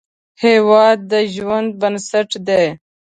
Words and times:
هیواد 0.43 0.97
د 1.11 1.13
ژوند 1.33 1.69
بنسټ 1.81 2.29
دی 2.47 2.65